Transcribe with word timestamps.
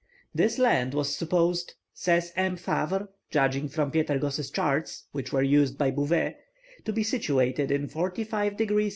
"This 0.33 0.57
land 0.57 0.95
was 0.95 1.15
supposed," 1.15 1.75
says 1.93 2.33
M. 2.35 2.55
Favre, 2.57 3.09
judging 3.29 3.69
from 3.69 3.91
Pietergos' 3.91 4.49
charts, 4.49 5.05
which 5.11 5.31
were 5.31 5.43
used 5.43 5.77
by 5.77 5.91
Bouvet, 5.91 6.39
"to 6.85 6.91
be 6.91 7.03
situated 7.03 7.69
in 7.69 7.87
54 7.87 8.49
degrees 8.49 8.87
S. 8.87 8.89